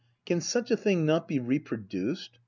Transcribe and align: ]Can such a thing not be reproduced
]Can 0.25 0.41
such 0.41 0.71
a 0.71 0.77
thing 0.77 1.05
not 1.05 1.27
be 1.27 1.37
reproduced 1.37 2.39